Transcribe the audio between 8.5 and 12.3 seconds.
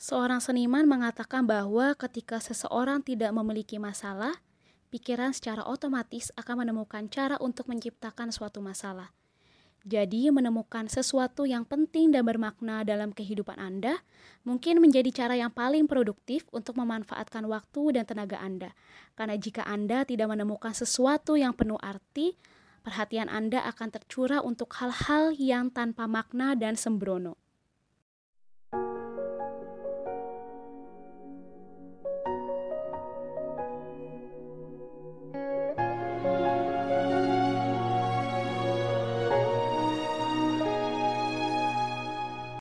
masalah. Jadi, menemukan sesuatu yang penting dan